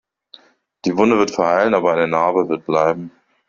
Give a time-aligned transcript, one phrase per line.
[0.85, 3.11] Die Wunde wird verheilen, aber eine Narbe wird bleiben.